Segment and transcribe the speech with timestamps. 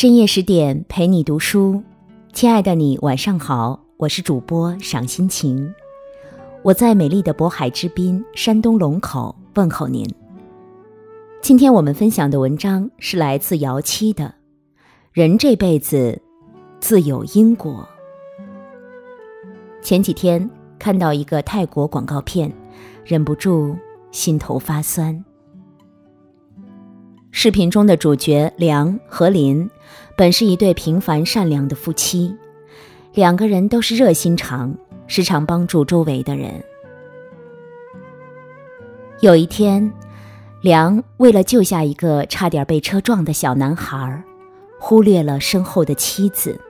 [0.00, 1.82] 深夜十点陪你读书，
[2.32, 5.74] 亲爱的你晚上好，我是主播赏心情，
[6.62, 10.08] 我在美丽的渤海之滨山东龙口问候您。
[11.42, 14.24] 今天我们分享的文章是来自姚七的
[15.12, 16.18] 《人这辈子
[16.80, 17.86] 自有因果》。
[19.84, 22.50] 前几天看到一个泰国广告片，
[23.04, 23.76] 忍不住
[24.10, 25.22] 心头发酸。
[27.32, 29.70] 视频中的主角梁和林，
[30.20, 32.36] 本是一对平凡善良的夫妻，
[33.14, 36.62] 两个人都是热心肠，时常帮助周围的人。
[39.20, 39.90] 有一天，
[40.60, 44.22] 梁为了救下一个差点被车撞的小男孩，
[44.78, 46.60] 忽略了身后的妻子，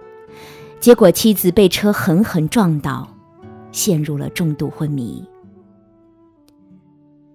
[0.79, 3.17] 结果妻子被车狠狠撞倒，
[3.73, 5.27] 陷入了重度昏迷。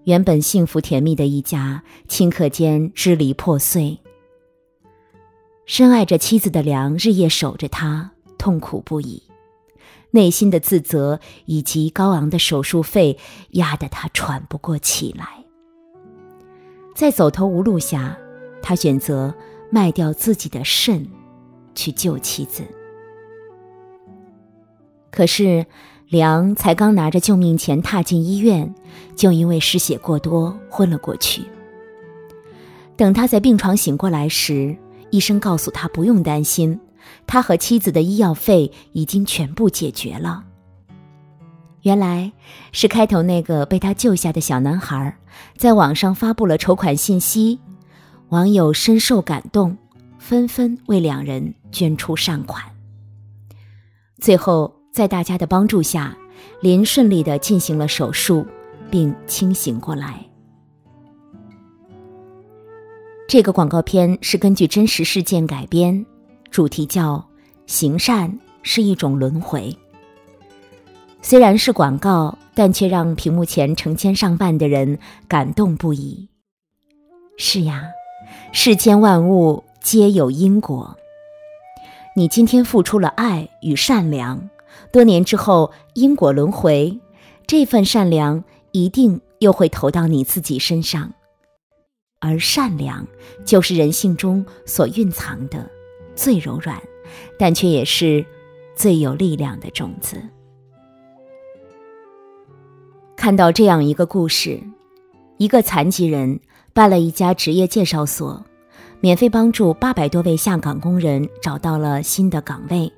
[0.06, 4.00] 原本幸福甜蜜的一家，顷刻间支离破碎。
[5.66, 9.24] 深爱着妻子的梁日夜守着她，痛苦不已，
[10.12, 13.18] 内心的自责以及高昂的手术费
[13.52, 15.26] 压得他喘不过气来。
[16.94, 18.18] 在走投无路下，
[18.62, 19.34] 他选择
[19.70, 21.08] 卖掉自己的肾，
[21.74, 22.64] 去救妻子。
[25.12, 25.66] 可是。
[26.08, 28.76] 梁才刚拿着救命钱踏进医院，
[29.16, 31.42] 就因为失血过多昏了过去。
[32.96, 34.78] 等他在病床醒过来时，
[35.16, 36.78] 医生告诉他不用担心，
[37.26, 40.44] 他和妻子的医药费已经全部解决了。
[41.84, 42.34] 原来
[42.74, 45.18] 是开头那个被他救下的小男孩，
[45.56, 47.60] 在网上发布了筹款信息，
[48.30, 49.78] 网友深受感动，
[50.20, 52.62] 纷纷为两人捐出善款。
[54.20, 54.74] 最后。
[54.96, 56.18] 在大家的帮助下，
[56.62, 58.48] 林顺利的进行了手术，
[58.90, 60.26] 并清醒过来。
[63.28, 66.06] 这个广告片是根据真实事件改编，
[66.52, 67.28] 主题叫
[67.66, 69.76] “行善是一种轮回”。
[71.24, 76.30] 虽然是广告，但却让屏幕前成千上万的人感动不已。
[77.36, 77.86] 是呀，
[78.52, 80.96] 世间万物皆有因果。
[82.16, 84.50] 你今天付出了爱与善良。
[84.94, 87.00] 多年之后，因果轮回，
[87.48, 91.12] 这份善良一定又会投到你自己身上。
[92.20, 93.06] 而善良，
[93.46, 95.70] 就是人性中所蕴藏的
[96.16, 96.82] 最柔软，
[97.38, 98.26] 但却也是
[98.76, 100.22] 最有力量的种子。
[103.16, 104.60] 看到这样一个故事，
[105.38, 106.40] 一个残疾人
[106.74, 108.44] 办了一家职业介绍所，
[109.00, 112.92] 免费帮助八百多位下岗工人找到了新的岗位。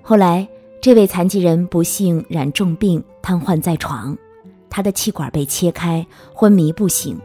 [0.00, 0.48] 后来，
[0.80, 4.16] 这位残疾人不幸染重病，瘫痪在床，
[4.68, 7.20] 他的气管被切开，昏迷不醒，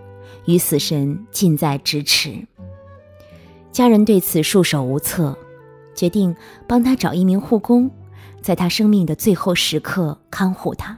[0.48, 2.48] 与死神近在咫尺。
[3.72, 5.38] 家人对此束手无策，
[5.94, 6.36] 决定
[6.68, 7.92] 帮他找一名护工，
[8.42, 10.98] 在他生命的最后时刻看护他。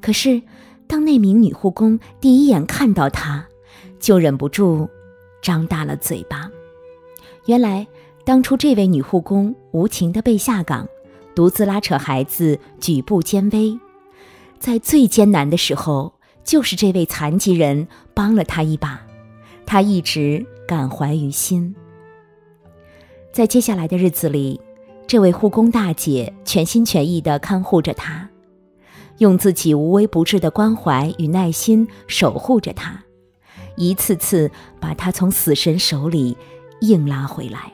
[0.00, 0.42] 可是，
[0.88, 3.46] 当那名女护工第一眼看到他，
[4.00, 4.88] 就忍不住
[5.40, 6.50] 张大了嘴巴。
[7.46, 7.86] 原来。
[8.22, 10.86] 当初这位女护工无情的被下岗，
[11.34, 13.80] 独自拉扯孩子，举步艰危，
[14.58, 16.12] 在最艰难的时候，
[16.44, 19.00] 就是这位残疾人帮了他一把，
[19.66, 21.74] 他一直感怀于心。
[23.32, 24.60] 在接下来的日子里，
[25.06, 28.28] 这位护工大姐全心全意地看护着他，
[29.18, 33.04] 用自己无微不至的关怀与耐心守护着他，
[33.76, 34.50] 一次次
[34.80, 36.36] 把他从死神手里
[36.80, 37.72] 硬拉回来。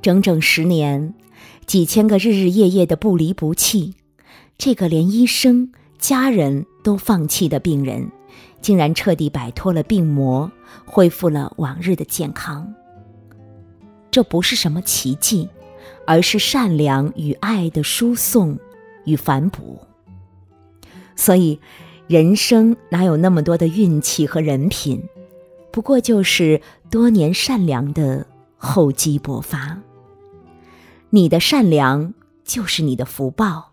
[0.00, 1.14] 整整十年，
[1.66, 3.94] 几千个日日夜夜的不离不弃，
[4.56, 5.72] 这个连医生、
[6.02, 8.10] 家人都放弃的病人，
[8.60, 10.50] 竟然彻底摆脱了病魔，
[10.84, 12.74] 恢复了往日的健康。
[14.10, 15.48] 这不是什么奇迹，
[16.04, 18.58] 而是善良与爱的输送
[19.04, 19.80] 与反哺。
[21.14, 21.60] 所以，
[22.08, 25.00] 人生哪有那么多的运气和人品？
[25.70, 26.60] 不过就是
[26.90, 28.26] 多年善良的
[28.56, 29.78] 厚积薄发。
[31.10, 32.12] 你的善良
[32.42, 33.71] 就是你的福报，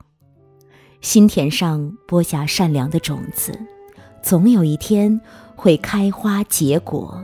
[1.01, 3.57] 心田上播下善良的种子，
[4.21, 5.19] 总有一天
[5.55, 7.23] 会开花结果。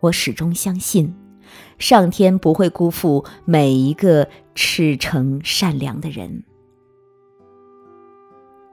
[0.00, 1.14] 我始终相信，
[1.78, 6.42] 上天不会辜负每一个赤诚善良的人。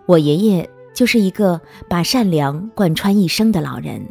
[0.08, 4.08] 我爷爷就是一个把善良贯穿一生的老人，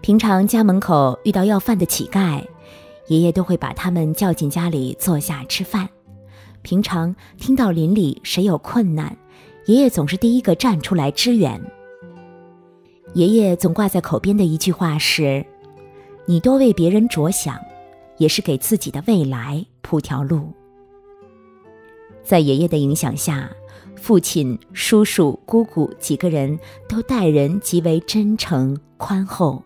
[0.00, 2.44] 平常家门口遇到要饭的乞丐。
[3.08, 5.86] 爷爷都会把他们叫进家里坐下吃饭。
[6.64, 9.14] 平常听到邻里谁有困难，
[9.66, 11.60] 爷爷总是第一个站出来支援。
[13.12, 15.44] 爷爷总挂在口边的一句话是
[16.24, 17.60] ：“你多为别人着想，
[18.16, 20.48] 也是给自己的未来铺条路。
[22.24, 23.50] 在爷爷的影响下，
[23.94, 26.58] 父亲、叔叔、姑姑几个人
[26.88, 29.62] 都待人极为真诚宽厚。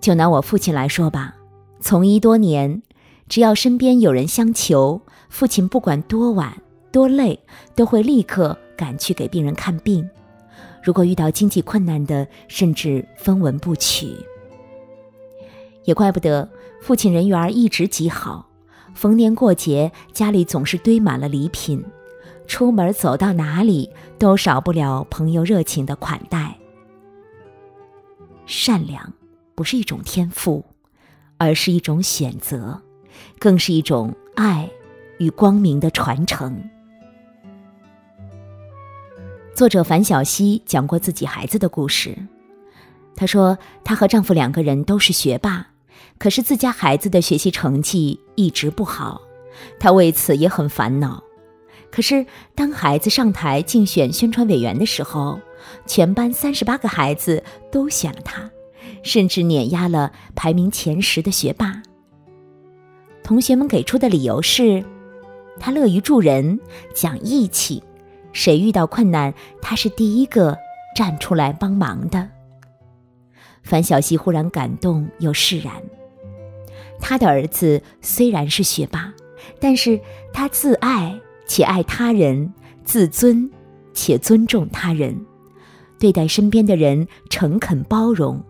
[0.00, 1.34] 就拿我父亲来说吧，
[1.80, 2.80] 从医多年，
[3.30, 6.60] 只要身边有人相求，父亲不管多晚
[6.90, 7.38] 多累，
[7.76, 10.06] 都会立刻赶去给病人看病。
[10.82, 14.16] 如果遇到经济困难的，甚至分文不取。
[15.84, 16.46] 也怪不得
[16.82, 18.48] 父亲人缘一直极好。
[18.94, 21.84] 逢年过节，家里总是堆满了礼品，
[22.48, 23.88] 出门走到哪里
[24.18, 26.58] 都少不了朋友热情的款待。
[28.44, 29.12] 善良
[29.54, 30.64] 不是一种天赋，
[31.38, 32.82] 而是一种选择，
[33.40, 34.68] 更是一种爱
[35.18, 36.62] 与光明的传承。
[39.54, 42.14] 作者樊小溪讲过自己孩子的故事，
[43.16, 45.66] 她说她和丈夫两个人都是学霸。
[46.18, 49.22] 可是自家孩子的学习成绩一直不好，
[49.78, 51.22] 她为此也很烦恼。
[51.90, 55.40] 可是当孩子上台竞选宣传委员的时候，
[55.86, 57.42] 全班三十八个孩子
[57.72, 58.50] 都选了他，
[59.02, 61.82] 甚至碾压了排名前十的学霸。
[63.30, 64.84] 同学们给出的理由是，
[65.60, 66.58] 他乐于助人，
[66.92, 67.80] 讲义气，
[68.32, 69.32] 谁遇到困难，
[69.62, 70.58] 他是第一个
[70.96, 72.28] 站出来帮忙的。
[73.62, 75.72] 樊小溪忽然感动又释然。
[76.98, 79.14] 他的儿子虽然是学霸，
[79.60, 80.00] 但是
[80.32, 81.16] 他自爱
[81.46, 83.48] 且爱他人，自尊
[83.94, 85.24] 且尊重他人，
[86.00, 88.42] 对待身边的人诚恳包容，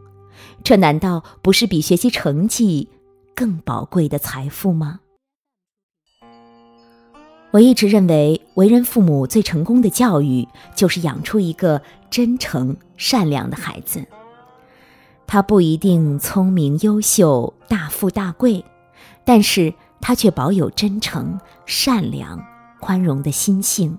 [0.64, 2.88] 这难道不是比学习成绩
[3.34, 5.00] 更宝贵的财富吗？
[7.52, 14.06] 我一直认为，为人父母最成功的教育，就是养出一个真诚善良的孩子。
[15.26, 18.64] 他不一定聪明优秀、大富大贵，
[19.24, 22.40] 但是他却保有真诚、善良、
[22.78, 23.98] 宽容的心性。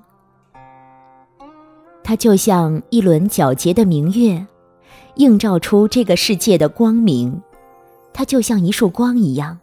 [2.03, 4.45] 他就像一轮皎洁的明月，
[5.15, 7.41] 映照出这个世界的光明。
[8.13, 9.59] 他就像一束光一样，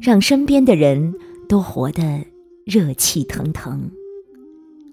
[0.00, 1.14] 让身边的人
[1.48, 2.24] 都活得
[2.64, 3.90] 热气腾腾。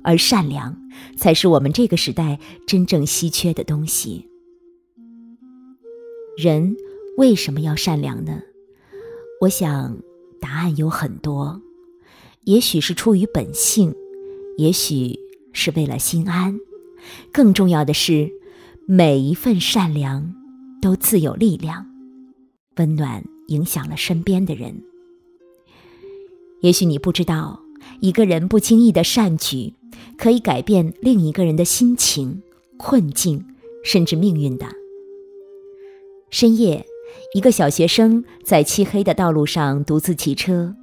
[0.03, 0.77] 而善良，
[1.18, 4.30] 才是我们这个时代真正稀缺的东西。
[6.38, 6.75] 人
[7.18, 8.42] 为什么要善良呢？
[9.41, 9.98] 我想，
[10.39, 11.62] 答案有很多。
[12.44, 13.95] 也许是出于本性，
[14.57, 15.18] 也许
[15.53, 16.59] 是为了心安，
[17.33, 18.31] 更重要的是，
[18.88, 20.36] 每一份善良
[20.81, 21.88] 都自有力量，
[22.77, 24.81] 温暖影响了身边的人。
[26.62, 27.62] 也许你不知道，
[28.00, 29.74] 一个人不经意的善举，
[30.18, 32.42] 可以改变另一个人的心情、
[32.77, 33.45] 困境，
[33.83, 34.66] 甚至命运的。
[36.31, 36.86] 深夜，
[37.33, 40.75] 一个小学生在漆黑的道路上独自骑车，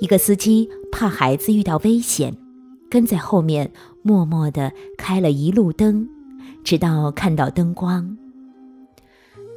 [0.00, 2.36] 一个司机怕孩子遇到危险，
[2.90, 3.72] 跟在后面
[4.02, 6.08] 默默的开了一路灯，
[6.64, 8.18] 直到看到灯光。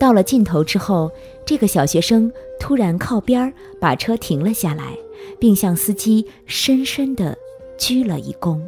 [0.01, 1.11] 到了尽头之后，
[1.45, 4.97] 这个小学生突然靠边儿把车停了下来，
[5.37, 7.37] 并向司机深深地
[7.77, 8.59] 鞠了一躬。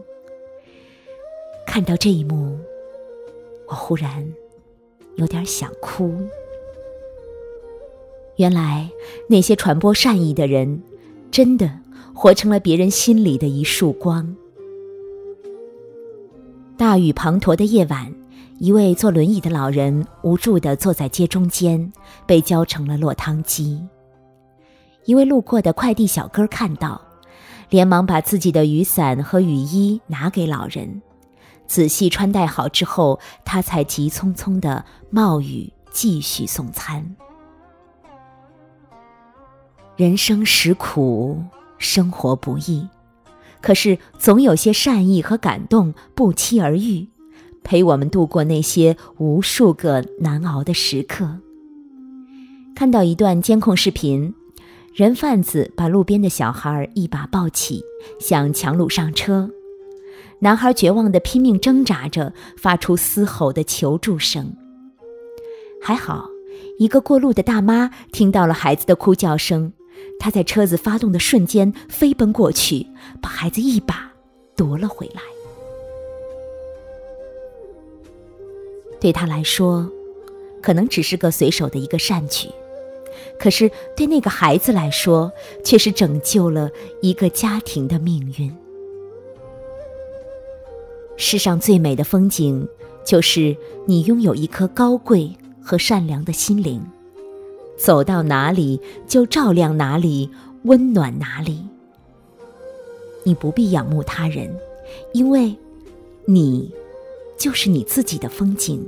[1.65, 2.55] 看到这一幕，
[3.67, 4.31] 我忽然
[5.15, 6.15] 有点想哭。
[8.35, 8.87] 原来
[9.27, 10.83] 那些传播善意的人，
[11.31, 11.79] 真的
[12.13, 14.35] 活成了别人心里的一束光。
[16.77, 18.13] 大雨滂沱的夜晚，
[18.63, 21.91] 一位坐轮椅的老人无助地坐在街中间，
[22.25, 23.85] 被浇成了落汤鸡。
[25.03, 27.01] 一位路过的快递小哥看到，
[27.67, 31.01] 连忙把自己的雨伞和雨衣拿给老人，
[31.67, 37.17] 仔细穿戴好之后，他才急匆匆地冒雨继续送餐。
[39.97, 41.43] 人生实苦，
[41.77, 42.87] 生活不易，
[43.59, 47.09] 可是总有些善意和感动不期而遇，
[47.63, 51.39] 陪我们度过那些无数个难熬的时刻。
[52.75, 54.33] 看到一段监控视频，
[54.93, 57.81] 人贩子把路边的小孩一把抱起，
[58.19, 59.49] 想强掳上车，
[60.39, 64.55] 男孩绝望地拼命挣扎着，发出嘶吼的求助声。
[65.81, 66.27] 还好，
[66.79, 69.73] 一个过路的大妈听到了孩子的哭叫声。
[70.19, 72.87] 她在车子发动的瞬间飞奔过去，
[73.21, 74.11] 把孩子一把
[74.55, 75.21] 夺了回来。
[79.03, 79.91] 对他来说，
[80.61, 82.47] 可能只是个随手的一个善举，
[83.37, 85.29] 可是对那个孩子来说，
[85.61, 86.69] 却是拯救了
[87.01, 88.55] 一个家庭的命运。
[91.17, 92.65] 世上最美的风景，
[93.05, 93.53] 就是
[93.85, 95.29] 你拥有一颗高贵
[95.61, 96.81] 和善良的心灵。
[97.77, 100.29] 走到哪里就照亮哪里，
[100.63, 101.61] 温暖哪里。
[103.25, 104.49] 你不必仰慕他人，
[105.11, 105.53] 因为，
[106.23, 106.71] 你，
[107.43, 108.81] 就是你自己的风景。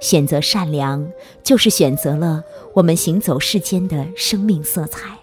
[0.00, 1.04] 选择善良，
[1.42, 5.18] 就是选择了我们行走世间的生命色彩，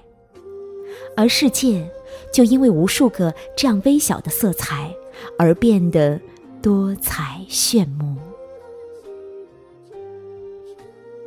[1.15, 1.89] 而世界
[2.33, 4.93] 就因为无数个这样微小的色彩
[5.39, 6.19] 而变得
[6.61, 8.17] 多彩炫目。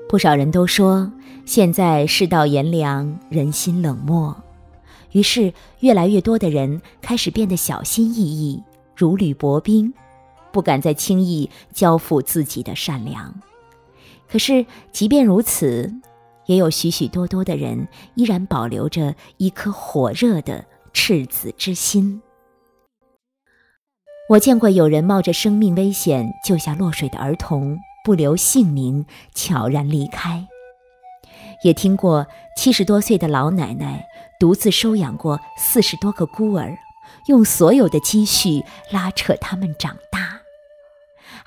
[0.06, 1.10] 不少人都说，
[1.46, 4.36] 现在世道炎凉，人心冷漠，
[5.12, 8.62] 于是越来越多的人开始变得小心翼翼，
[8.94, 9.90] 如履薄冰。
[10.52, 13.34] 不敢再轻易交付自己的善良，
[14.28, 15.92] 可是即便如此，
[16.46, 22.20] 也有许许多多的人依然保留着一颗火热的赤子之心。
[24.28, 29.04] 我见过有人冒着生命危险救下落水的儿童，不留姓名，
[29.34, 30.46] 悄然离开；
[31.64, 32.26] 也听过
[32.56, 34.04] 七十多岁的老奶奶
[34.38, 36.76] 独自收养过四十多个孤儿，
[37.26, 40.09] 用所有的积蓄拉扯他们长大。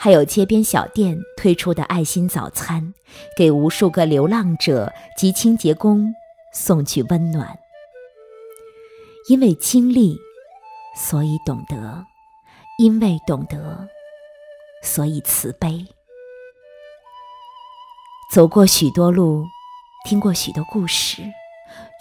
[0.03, 2.93] 还有街边小店推出的爱心早餐，
[3.38, 6.13] 给无数个流浪者及清洁工
[6.53, 7.57] 送去温暖。
[9.29, 10.17] 因为经历，
[10.98, 12.03] 所以懂得；
[12.77, 13.88] 因为懂得，
[14.83, 15.86] 所以慈悲。
[18.33, 19.45] 走过许多路，
[20.05, 21.22] 听过许多故事，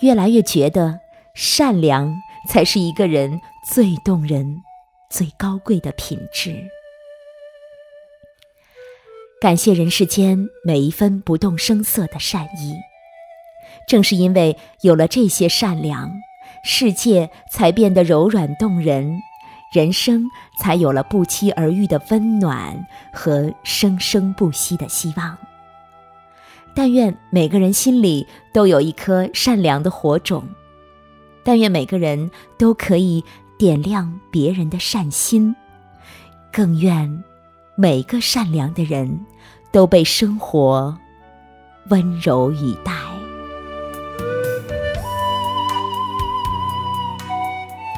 [0.01, 0.99] 越来越觉得
[1.37, 2.13] 善良
[2.49, 3.41] 才是一个人
[3.73, 4.61] 最动人、
[5.09, 6.69] 最高贵的品质。
[9.43, 12.77] 感谢人世间每一分不动声色的善意，
[13.89, 16.13] 正是因为有了这些善良，
[16.63, 19.21] 世界才变得柔软动人，
[19.75, 20.23] 人生
[20.61, 25.37] 才有了不期而遇的温暖和生生不息的希望。
[26.73, 30.49] 但愿每个人心里都有一颗善良的火种，
[31.43, 33.25] 但愿每个人都可以
[33.59, 35.57] 点亮别人的善心，
[36.53, 37.25] 更愿。
[37.75, 39.19] 每个善良的人，
[39.71, 40.95] 都被生活
[41.89, 42.93] 温柔以待。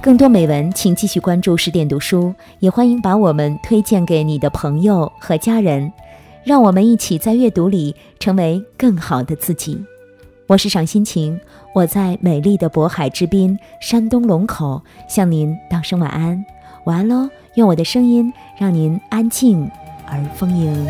[0.01, 5.93] 更多美文，请继续关注十点读书，也欢迎把我们推荐给你的朋友和家人，
[6.45, 9.83] 让我们一起在阅读里成为更好的自己。
[10.47, 11.41] 我是赏心情，
[11.75, 16.45] 我在美丽的渤海之滨，山东龙口，向您道声晚安。
[16.85, 17.31] 晚安喽！
[17.55, 19.71] 用我的声音让您安静
[20.07, 20.87] 而丰盈。